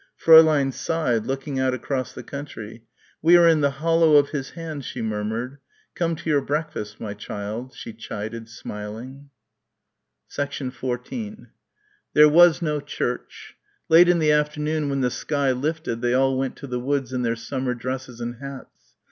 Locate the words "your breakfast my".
6.27-7.13